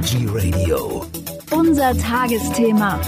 [0.00, 1.04] Energy Radio.
[1.50, 2.98] Unser Tagesthema.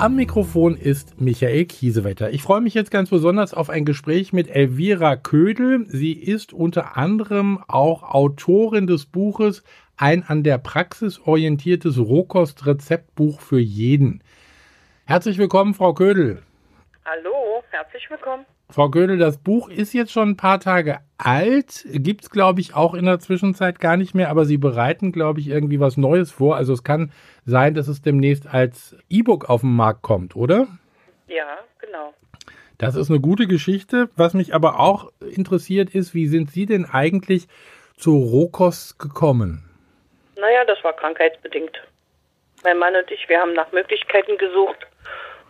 [0.00, 2.30] Am Mikrofon ist Michael Kiesewetter.
[2.30, 5.86] Ich freue mich jetzt ganz besonders auf ein Gespräch mit Elvira Ködel.
[5.86, 9.62] Sie ist unter anderem auch Autorin des Buches
[9.96, 14.24] Ein an der Praxis orientiertes Rohkostrezeptbuch für jeden.
[15.06, 16.42] Herzlich willkommen, Frau Ködel.
[17.04, 18.44] Hallo, herzlich willkommen.
[18.70, 22.74] Frau Ködel, das Buch ist jetzt schon ein paar Tage alt, gibt es, glaube ich,
[22.74, 26.32] auch in der Zwischenzeit gar nicht mehr, aber Sie bereiten, glaube ich, irgendwie was Neues
[26.32, 26.56] vor.
[26.56, 27.12] Also es kann
[27.44, 30.66] sein, dass es demnächst als E-Book auf den Markt kommt, oder?
[31.28, 32.14] Ja, genau.
[32.78, 34.08] Das ist eine gute Geschichte.
[34.16, 37.46] Was mich aber auch interessiert ist, wie sind Sie denn eigentlich
[37.96, 39.68] zu Rohkost gekommen?
[40.36, 41.80] Naja, das war krankheitsbedingt.
[42.64, 44.86] Mein Mann und ich, wir haben nach Möglichkeiten gesucht,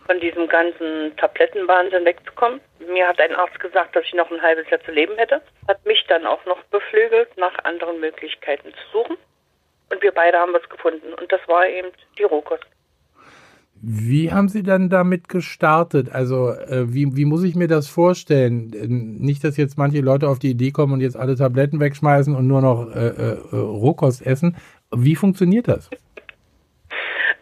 [0.05, 2.61] von diesem ganzen Tablettenwahnsinn wegzukommen.
[2.87, 5.41] Mir hat ein Arzt gesagt, dass ich noch ein halbes Jahr zu leben hätte.
[5.67, 9.17] Hat mich dann auch noch beflügelt, nach anderen Möglichkeiten zu suchen.
[9.91, 11.13] Und wir beide haben was gefunden.
[11.13, 12.65] Und das war eben die Rohkost.
[13.81, 16.09] Wie haben Sie dann damit gestartet?
[16.09, 18.73] Also, äh, wie, wie muss ich mir das vorstellen?
[18.73, 22.35] Äh, Nicht, dass jetzt manche Leute auf die Idee kommen und jetzt alle Tabletten wegschmeißen
[22.35, 24.55] und nur noch äh, äh, Rohkost essen.
[24.95, 25.89] Wie funktioniert das?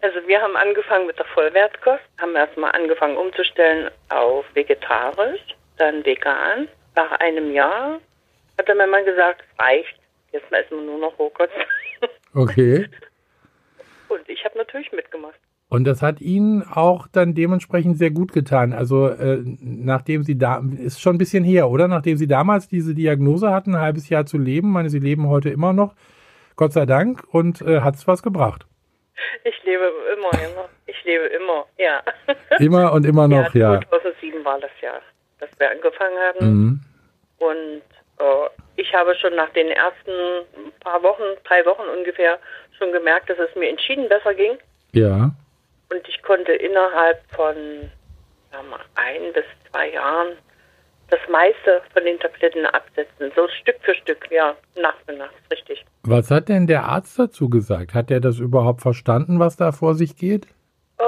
[0.04, 5.40] Also wir haben angefangen mit der Vollwertkost, haben erstmal angefangen umzustellen auf vegetarisch,
[5.78, 6.68] dann vegan.
[6.94, 8.00] Nach einem Jahr
[8.58, 9.94] hat dann mein Mann gesagt, es reicht,
[10.32, 11.50] jetzt essen wir nur noch Rohkost.
[12.34, 12.88] Okay.
[14.08, 15.38] Und ich habe natürlich mitgemacht.
[15.68, 18.72] Und das hat Ihnen auch dann dementsprechend sehr gut getan.
[18.72, 21.88] Also äh, nachdem Sie da, ist schon ein bisschen her, oder?
[21.88, 25.48] Nachdem Sie damals diese Diagnose hatten, ein halbes Jahr zu leben, meine, Sie leben heute
[25.48, 25.94] immer noch,
[26.56, 28.66] Gott sei Dank, und äh, hat es was gebracht.
[29.44, 29.84] Ich lebe
[30.16, 30.68] immer, immer.
[30.86, 32.02] Ich lebe immer, ja.
[32.58, 33.80] Immer und immer noch, ja.
[33.88, 35.00] 2007 war das Jahr,
[35.38, 36.46] dass wir angefangen haben.
[36.46, 36.80] Mhm.
[37.38, 37.82] Und
[38.18, 40.10] äh, ich habe schon nach den ersten
[40.80, 42.38] paar Wochen, drei Wochen ungefähr,
[42.78, 44.58] schon gemerkt, dass es mir entschieden besser ging.
[44.92, 45.30] Ja.
[45.90, 47.56] Und ich konnte innerhalb von
[48.50, 50.36] sagen wir, ein bis zwei Jahren
[51.14, 53.30] das meiste von den Tabletten absetzen.
[53.36, 55.84] So Stück für Stück, ja, Nacht für Nacht, richtig.
[56.02, 57.94] Was hat denn der Arzt dazu gesagt?
[57.94, 60.46] Hat er das überhaupt verstanden, was da vor sich geht?
[60.98, 61.04] Äh,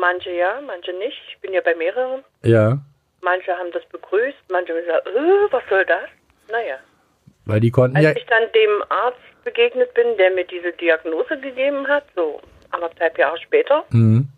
[0.00, 1.18] manche ja, manche nicht.
[1.28, 2.24] Ich bin ja bei mehreren.
[2.42, 2.78] Ja.
[3.22, 6.08] Manche haben das begrüßt, manche haben gesagt, äh, was soll das?
[6.50, 6.76] Naja.
[7.46, 8.12] Weil die konnten Als ja.
[8.16, 12.40] ich dann dem Arzt begegnet bin, der mir diese Diagnose gegeben hat, so
[12.70, 14.28] anderthalb Jahre später, Mhm.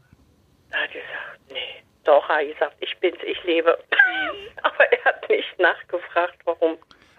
[0.70, 3.76] da hat er gesagt, nee, doch, hat er gesagt, ich bin's, ich lebe.
[4.62, 6.76] Aber er hat nicht nachgefragt, warum.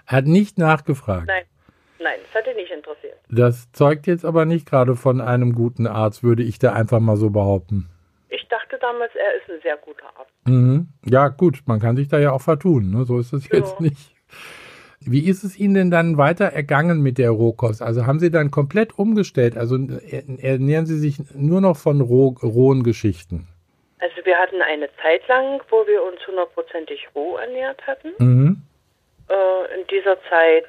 [0.07, 1.27] Er hat nicht nachgefragt.
[1.27, 1.43] Nein,
[1.99, 3.17] nein, das hat ihn nicht interessiert.
[3.29, 7.15] Das zeugt jetzt aber nicht gerade von einem guten Arzt, würde ich da einfach mal
[7.17, 7.89] so behaupten.
[8.29, 10.31] Ich dachte damals, er ist ein sehr guter Arzt.
[10.45, 10.89] Mhm.
[11.05, 13.05] Ja, gut, man kann sich da ja auch vertun, ne?
[13.05, 13.85] so ist es jetzt Ja.
[13.87, 14.13] nicht.
[15.05, 17.81] Wie ist es Ihnen denn dann weiter ergangen mit der Rohkost?
[17.81, 19.57] Also haben Sie dann komplett umgestellt?
[19.57, 23.47] Also er- ernähren Sie sich nur noch von roh, rohen Geschichten?
[24.23, 28.13] Also wir hatten eine Zeit lang, wo wir uns hundertprozentig roh ernährt hatten.
[28.19, 28.61] Mhm.
[29.29, 30.67] Äh, in dieser Zeit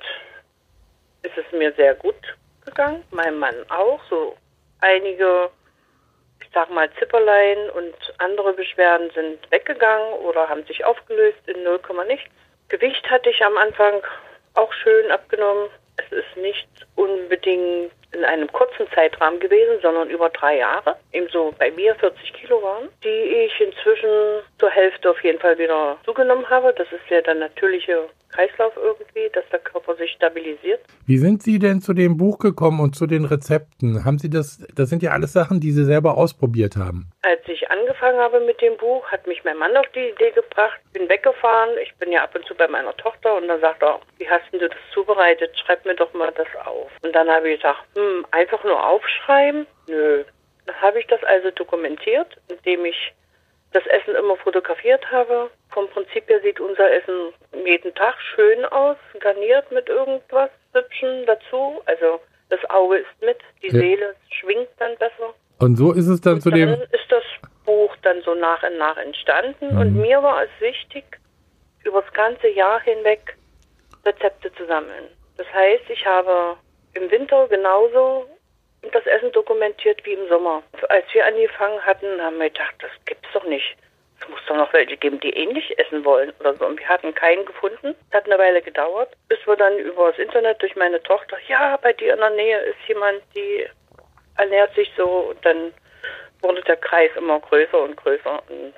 [1.22, 2.16] ist es mir sehr gut
[2.64, 4.00] gegangen, meinem Mann auch.
[4.10, 4.36] So
[4.80, 5.50] einige,
[6.40, 11.80] ich sag mal, Zipperlein und andere Beschwerden sind weggegangen oder haben sich aufgelöst in 0,
[12.08, 12.30] nichts.
[12.68, 14.02] Gewicht hatte ich am Anfang
[14.54, 15.68] auch schön abgenommen.
[15.96, 20.96] Es ist nicht unbedingt in einem kurzen Zeitrahmen gewesen, sondern über drei Jahre.
[21.12, 24.10] Ebenso bei mir 40 Kilo waren, die ich inzwischen
[24.58, 26.72] zur Hälfte auf jeden Fall wieder zugenommen habe.
[26.76, 30.80] Das ist ja der natürliche Kreislauf irgendwie, dass der Körper sich stabilisiert.
[31.06, 34.04] Wie sind Sie denn zu dem Buch gekommen und zu den Rezepten?
[34.04, 37.10] Haben Sie das, das sind ja alles Sachen, die Sie selber ausprobiert haben.
[37.22, 40.80] Als ich angefangen habe mit dem Buch, hat mich mein Mann auf die Idee gebracht.
[40.86, 41.70] Ich bin weggefahren.
[41.82, 44.44] Ich bin ja ab und zu bei meiner Tochter und dann sagt er, wie hast
[44.52, 45.56] denn du das zubereitet?
[45.58, 46.90] Schreib mir doch mal das auf.
[47.02, 49.66] Und dann habe ich gesagt, hm, einfach nur aufschreiben?
[49.88, 50.24] Nö.
[50.66, 53.12] Dann habe ich das also dokumentiert, indem ich
[53.74, 55.50] das Essen immer fotografiert habe.
[55.70, 57.32] Vom Prinzip her sieht unser Essen
[57.64, 61.82] jeden Tag schön aus, garniert mit irgendwas Hübschen dazu.
[61.86, 63.72] Also das Auge ist mit, die Ja.
[63.80, 65.34] Seele schwingt dann besser.
[65.60, 66.72] Und so ist es dann zu Dann dem.
[66.92, 67.22] ist das
[67.64, 69.80] Buch dann so nach und nach entstanden Mhm.
[69.80, 71.04] und mir war es wichtig,
[71.84, 73.36] über das ganze Jahr hinweg
[74.04, 75.08] Rezepte zu sammeln.
[75.36, 76.56] Das heißt, ich habe
[76.94, 78.26] im Winter genauso
[78.92, 80.62] das Essen dokumentiert wie im Sommer.
[80.88, 83.76] Als wir angefangen hatten, haben wir gedacht, das gibt's doch nicht.
[84.20, 86.66] Es muss doch noch welche geben, die ähnlich essen wollen oder so.
[86.66, 87.94] Und wir hatten keinen gefunden.
[88.08, 91.76] Es hat eine Weile gedauert, bis wir dann über das Internet durch meine Tochter, ja,
[91.78, 93.66] bei dir in der Nähe ist jemand, die
[94.36, 95.30] ernährt sich so.
[95.30, 95.74] Und dann
[96.40, 98.42] wurde der Kreis immer größer und größer.
[98.48, 98.74] Und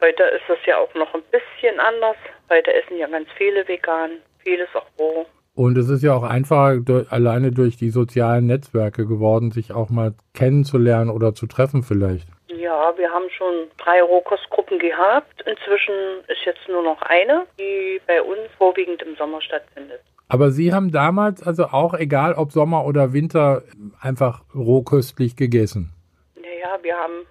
[0.00, 2.16] heute ist das ja auch noch ein bisschen anders.
[2.50, 5.26] Heute essen ja ganz viele vegan, vieles auch roh.
[5.56, 9.88] Und es ist ja auch einfacher, durch, alleine durch die sozialen Netzwerke geworden, sich auch
[9.88, 12.26] mal kennenzulernen oder zu treffen vielleicht.
[12.48, 15.44] Ja, wir haben schon drei Rohkostgruppen gehabt.
[15.46, 15.94] Inzwischen
[16.26, 20.00] ist jetzt nur noch eine, die bei uns vorwiegend im Sommer stattfindet.
[20.28, 23.62] Aber Sie haben damals also auch, egal ob Sommer oder Winter,
[24.00, 25.90] einfach rohköstlich gegessen.
[26.34, 27.26] Naja, wir haben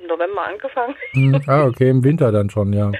[0.00, 0.94] im November angefangen.
[1.12, 2.92] Hm, ah, okay, im Winter dann schon, ja.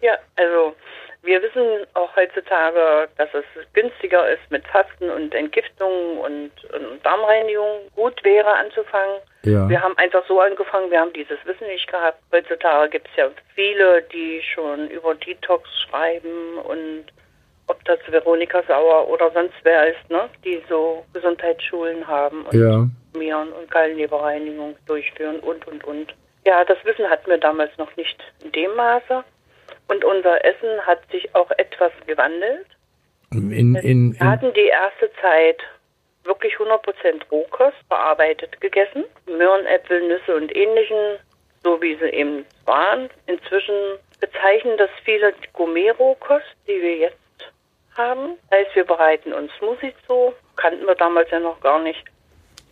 [0.00, 0.74] Ja, also
[1.22, 7.80] wir wissen auch heutzutage, dass es günstiger ist mit Fasten und Entgiftung und, und Darmreinigung.
[7.94, 9.20] Gut wäre anzufangen.
[9.44, 9.68] Ja.
[9.68, 12.18] Wir haben einfach so angefangen, wir haben dieses Wissen nicht gehabt.
[12.32, 17.04] Heutzutage gibt es ja viele, die schon über Detox schreiben und
[17.68, 22.86] ob das Veronika Sauer oder sonst wer ist, ne, die so Gesundheitsschulen haben und Ja.
[23.16, 26.14] Mieren und Gallenleberreinigung durchführen und und und.
[26.44, 29.22] Ja, das Wissen hatten wir damals noch nicht in dem Maße.
[29.92, 32.66] Und unser Essen hat sich auch etwas gewandelt.
[33.30, 35.58] In, in, in, Wir hatten die erste Zeit
[36.24, 39.04] wirklich 100% Rohkost verarbeitet gegessen.
[39.26, 41.18] Möhren, Äpfel, Nüsse und ähnlichen,
[41.62, 43.10] so wie sie eben waren.
[43.26, 43.74] Inzwischen
[44.18, 47.52] bezeichnen das viele Gourmet-Rohkost, die wir jetzt
[47.94, 48.38] haben.
[48.50, 50.32] Heißt, wir bereiten uns Smoothies zu.
[50.56, 52.02] Kannten wir damals ja noch gar nicht.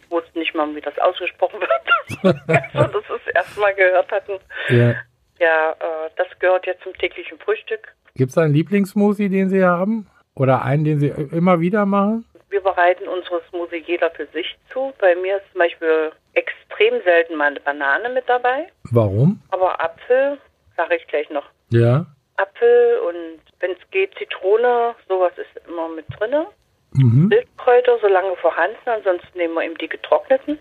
[0.09, 2.41] Wussten nicht mal, wie das ausgesprochen wird.
[2.75, 4.39] also, dass wir es erstmal gehört hatten.
[4.71, 4.95] ja.
[5.41, 7.95] Ja, äh, das gehört jetzt zum täglichen Frühstück.
[8.15, 10.07] Gibt es einen Lieblingssmoothie, den Sie haben?
[10.35, 12.25] Oder einen, den Sie immer wieder machen?
[12.51, 14.93] Wir bereiten unsere Smoothie jeder für sich zu.
[14.99, 18.67] Bei mir ist zum Beispiel extrem selten mal eine Banane mit dabei.
[18.91, 19.41] Warum?
[19.51, 20.39] Aber Apfel,
[20.77, 21.45] sage ich gleich noch.
[21.71, 22.07] Ja.
[22.37, 26.47] Apfel und wenn es geht Zitrone, sowas ist immer mit drinne.
[26.93, 27.31] Mhm.
[27.31, 30.59] Wildkräuter, solange vorhanden, ansonsten nehmen wir eben die getrockneten.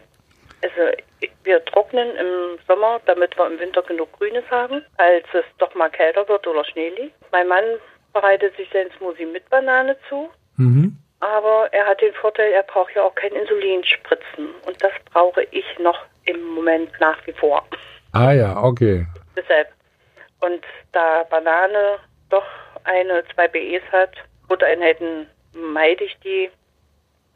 [0.61, 0.95] Also
[1.49, 5.89] wir trocknen im Sommer, damit wir im Winter genug Grünes haben, als es doch mal
[5.89, 7.15] kälter wird oder Schnee liegt.
[7.31, 7.63] Mein Mann
[8.13, 10.95] bereitet sich sein Smoothie mit Banane zu, Mhm.
[11.21, 14.49] aber er hat den Vorteil, er braucht ja auch kein Insulin spritzen.
[14.67, 17.65] Und das brauche ich noch im Moment nach wie vor.
[18.13, 19.07] Ah ja, okay.
[19.35, 19.69] Deshalb.
[20.41, 21.97] Und da Banane
[22.29, 22.45] doch
[22.83, 24.11] eine, zwei BEs hat,
[24.47, 26.51] Buttereinheiten meide ich die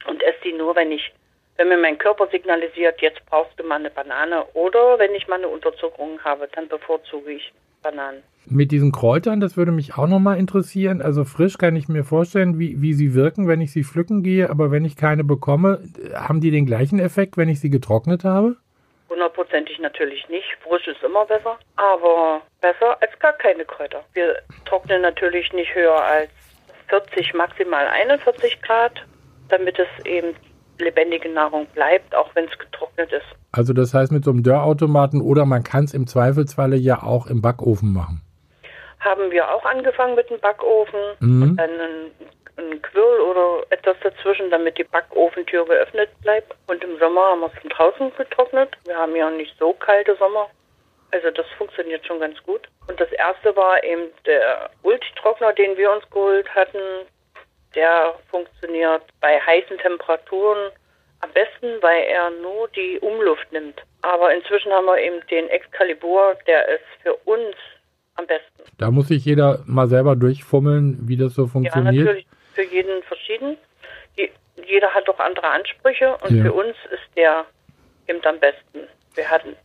[0.06, 1.12] und esse die nur, wenn ich,
[1.58, 5.36] wenn mir mein Körper signalisiert, jetzt brauchst du mal eine Banane oder wenn ich mal
[5.36, 7.54] eine Unterzuckerung habe, dann bevorzuge ich
[7.84, 8.24] Bananen.
[8.46, 11.02] Mit diesen Kräutern, das würde mich auch nochmal interessieren.
[11.02, 14.50] Also frisch kann ich mir vorstellen, wie, wie sie wirken, wenn ich sie pflücken gehe,
[14.50, 15.80] aber wenn ich keine bekomme,
[16.14, 18.58] haben die den gleichen Effekt, wenn ich sie getrocknet habe?
[19.10, 20.48] Hundertprozentig natürlich nicht.
[20.68, 24.04] Frisch ist immer besser, aber besser als gar keine Kräuter.
[24.14, 24.36] Wir
[24.66, 26.32] trocknen natürlich nicht höher als
[26.90, 29.06] 40, maximal 41 Grad,
[29.50, 30.36] damit es eben
[30.80, 33.26] lebendige Nahrung bleibt, auch wenn es getrocknet ist.
[33.52, 37.28] Also das heißt mit so einem Dörrautomaten oder man kann es im Zweifelsfalle ja auch
[37.28, 38.22] im Backofen machen.
[39.00, 41.42] Haben wir auch angefangen mit dem Backofen Mhm.
[41.44, 42.12] und dann ein,
[42.58, 46.54] ein Quirl oder etwas dazwischen, damit die Backofentür geöffnet bleibt.
[46.68, 48.70] Und im Sommer haben wir es von draußen getrocknet.
[48.86, 50.48] Wir haben ja nicht so kalte Sommer.
[51.12, 52.62] Also das funktioniert schon ganz gut.
[52.88, 56.78] Und das erste war eben der Ultitrockner, den wir uns geholt hatten.
[57.76, 60.72] Der funktioniert bei heißen Temperaturen
[61.22, 63.82] am besten, weil er nur die Umluft nimmt.
[64.02, 67.56] Aber inzwischen haben wir eben den Excalibur, der ist für uns
[68.16, 68.64] am besten.
[68.78, 72.06] Da muss sich jeder mal selber durchfummeln, wie das so Ja, funktioniert.
[72.06, 73.58] natürlich für jeden verschieden.
[74.68, 76.44] Jeder hat doch andere Ansprüche und Ja.
[76.44, 77.46] für uns ist der
[78.08, 78.88] eben am besten.
[79.16, 79.56] Wir hatten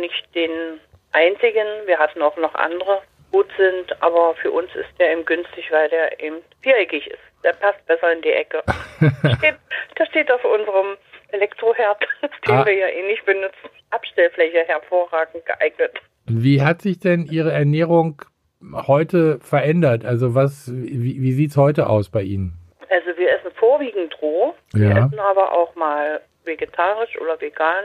[0.00, 0.80] nicht den
[1.12, 3.02] einzigen, wir hatten auch noch andere
[3.36, 7.18] gut sind, aber für uns ist der eben günstig, weil der eben viereckig ist.
[7.44, 8.62] Der passt besser in die Ecke.
[9.38, 9.56] steht,
[9.98, 10.96] der steht auf unserem
[11.32, 12.00] Elektroherd,
[12.46, 12.64] den Ah.
[12.66, 13.68] wir ja eh nicht benutzen.
[13.90, 15.92] Abstellfläche hervorragend geeignet.
[16.26, 18.22] Wie hat sich denn Ihre Ernährung
[18.86, 20.04] heute verändert?
[20.04, 22.54] Also was, wie, wie sieht es heute aus bei Ihnen?
[22.88, 25.06] Also wir essen vorwiegend roh, wir Ja.
[25.06, 27.84] essen aber auch mal vegetarisch oder vegan.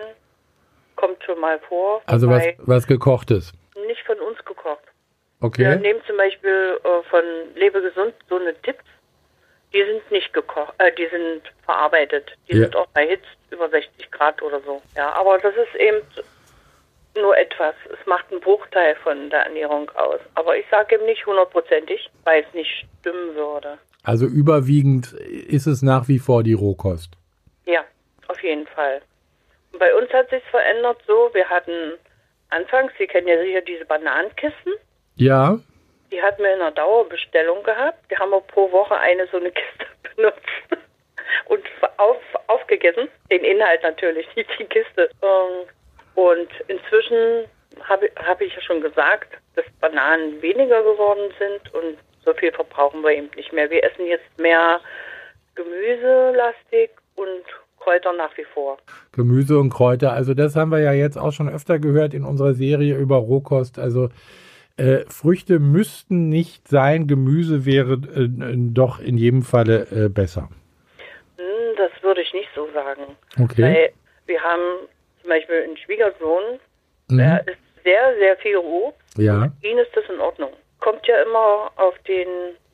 [0.96, 2.02] Kommt schon mal vor.
[2.06, 3.54] Also was, was gekochtes.
[3.88, 4.84] nicht von uns gekocht.
[5.42, 5.76] Wir Okay.
[5.78, 7.24] nehmen zum Beispiel äh, von
[7.56, 8.84] Lebe gesund so eine Tipps.
[9.74, 12.32] Die sind nicht gekocht, äh, die sind verarbeitet.
[12.48, 12.64] Die Ja.
[12.64, 14.82] sind auch erhitzt über 60 Grad oder so.
[14.96, 15.98] Ja, aber das ist eben
[17.16, 17.74] nur etwas.
[17.86, 20.20] Es macht einen Bruchteil von der Ernährung aus.
[20.36, 23.78] Aber ich sage eben nicht hundertprozentig, weil es nicht stimmen würde.
[24.04, 27.12] Also überwiegend ist es nach wie vor die Rohkost.
[27.66, 27.84] Ja,
[28.28, 29.02] auf jeden Fall.
[29.74, 31.94] Und bei uns hat sich verändert so, wir hatten
[32.50, 34.74] anfangs, Sie kennen ja sicher diese Bananenkisten,
[35.16, 35.60] Ja,
[36.12, 38.00] die hatten wir in einer Dauerbestellung gehabt.
[38.12, 40.42] Die haben wir pro Woche eine so eine Kiste benutzt
[41.46, 41.64] und
[41.98, 43.08] auf, aufgegessen.
[43.32, 45.10] Den Inhalt natürlich, nicht die Kiste.
[45.22, 45.68] Ähm,
[46.16, 47.46] Und inzwischen
[47.84, 53.02] habe hab ich ja schon gesagt, dass Bananen weniger geworden sind und so viel verbrauchen
[53.02, 53.70] wir eben nicht mehr.
[53.70, 54.82] Wir essen jetzt mehr
[55.56, 57.44] gemüselastig und
[57.80, 58.78] Kräuter nach wie vor.
[59.14, 60.12] Gemüse und Kräuter.
[60.12, 63.80] Also das haben wir ja jetzt auch schon öfter gehört in unserer Serie über Rohkost.
[63.80, 64.10] Also
[64.78, 70.50] äh, Früchte müssten nicht sein, Gemüse wäre äh, doch in jedem Falle äh, besser.
[71.38, 73.04] Hm, das würde ich nicht so sagen.
[73.42, 73.62] Okay.
[73.64, 73.92] Weil
[74.28, 74.88] wir haben
[75.22, 76.60] zum Beispiel einen Schwiegersohn,
[77.10, 77.18] Mhm.
[77.18, 78.98] der isst sehr, sehr viel Obst.
[79.18, 79.52] Ja.
[79.62, 80.52] Ihn ist das in Ordnung.
[80.80, 82.28] Kommt ja immer auf den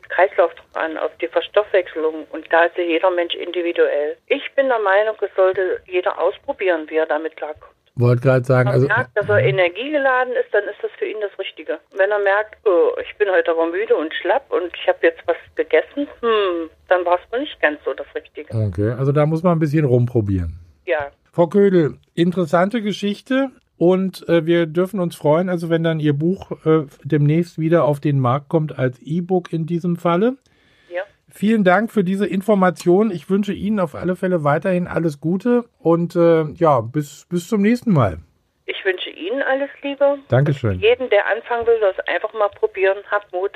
[0.09, 4.15] Kreislauf an, auf die Verstoffwechslung und da ist ja jeder Mensch individuell.
[4.27, 7.73] Ich bin der Meinung, es sollte jeder ausprobieren, wie er damit klarkommt.
[7.99, 11.05] Wollte gerade sagen, Wenn er also merkt, dass er energiegeladen ist, dann ist das für
[11.05, 11.79] ihn das Richtige.
[11.95, 15.21] Wenn er merkt, oh, ich bin heute aber müde und schlapp und ich habe jetzt
[15.25, 18.53] was gegessen, hm, dann war es wohl nicht ganz so das Richtige.
[18.53, 20.59] okay, also da muss man ein bisschen rumprobieren.
[20.85, 26.13] Ja, Frau Ködel, interessante Geschichte und äh, wir dürfen uns freuen, also wenn dann Ihr
[26.13, 30.37] Buch äh, demnächst wieder auf den Markt kommt als E-Book in diesem Falle.
[31.37, 33.11] Vielen Dank für diese Information.
[33.11, 37.61] Ich wünsche Ihnen auf alle Fälle weiterhin alles Gute und äh, ja, bis, bis zum
[37.61, 38.17] nächsten Mal.
[38.65, 40.17] Ich wünsche Ihnen alles Liebe.
[40.29, 40.79] Dankeschön.
[40.79, 42.97] Jeden, der anfangen will, das einfach mal probieren.
[43.11, 43.51] Habt Mut.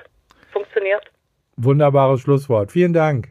[0.54, 1.10] Funktioniert.
[1.58, 2.72] Wunderbares Schlusswort.
[2.72, 3.30] Vielen Dank.